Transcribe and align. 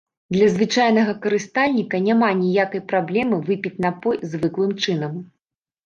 Для 0.35 0.45
звычайнага 0.53 1.13
карыстальніка 1.25 2.01
няма 2.07 2.31
ніякай 2.41 2.85
праблемы 2.95 3.43
выпіць 3.53 3.77
напой 3.91 4.23
звыклым 4.35 4.77
чынам. 4.85 5.13